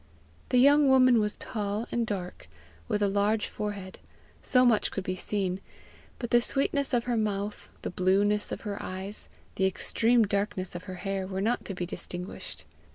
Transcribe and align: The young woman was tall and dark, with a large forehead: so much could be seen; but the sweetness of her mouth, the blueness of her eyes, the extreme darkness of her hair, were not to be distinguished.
The 0.49 0.57
young 0.57 0.87
woman 0.89 1.19
was 1.19 1.37
tall 1.37 1.87
and 1.91 2.07
dark, 2.07 2.49
with 2.87 3.03
a 3.03 3.07
large 3.07 3.45
forehead: 3.45 3.99
so 4.41 4.65
much 4.65 4.89
could 4.89 5.03
be 5.03 5.15
seen; 5.15 5.61
but 6.17 6.31
the 6.31 6.41
sweetness 6.41 6.91
of 6.91 7.03
her 7.03 7.15
mouth, 7.15 7.69
the 7.83 7.91
blueness 7.91 8.51
of 8.51 8.61
her 8.61 8.81
eyes, 8.81 9.29
the 9.57 9.67
extreme 9.67 10.23
darkness 10.23 10.73
of 10.73 10.85
her 10.85 10.95
hair, 10.95 11.27
were 11.27 11.39
not 11.39 11.65
to 11.65 11.75
be 11.75 11.85
distinguished. 11.85 12.65